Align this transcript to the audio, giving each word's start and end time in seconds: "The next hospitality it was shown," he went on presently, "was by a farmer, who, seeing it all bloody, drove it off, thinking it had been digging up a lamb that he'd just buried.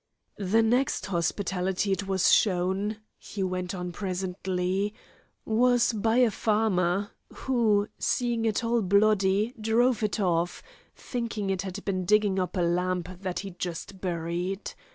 "The 0.39 0.63
next 0.63 1.05
hospitality 1.05 1.91
it 1.91 2.07
was 2.07 2.33
shown," 2.33 2.97
he 3.19 3.43
went 3.43 3.75
on 3.75 3.91
presently, 3.91 4.95
"was 5.45 5.93
by 5.93 6.17
a 6.17 6.31
farmer, 6.31 7.11
who, 7.31 7.87
seeing 7.99 8.45
it 8.45 8.63
all 8.63 8.81
bloody, 8.81 9.53
drove 9.61 10.01
it 10.01 10.19
off, 10.19 10.63
thinking 10.95 11.51
it 11.51 11.61
had 11.61 11.85
been 11.85 12.05
digging 12.05 12.39
up 12.39 12.57
a 12.57 12.61
lamb 12.61 13.03
that 13.19 13.41
he'd 13.41 13.59
just 13.59 14.01
buried. 14.01 14.73